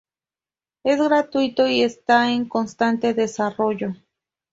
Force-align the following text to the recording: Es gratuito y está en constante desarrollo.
Es 0.83 0.99
gratuito 0.99 1.67
y 1.67 1.83
está 1.83 2.31
en 2.31 2.49
constante 2.49 3.13
desarrollo. 3.13 3.93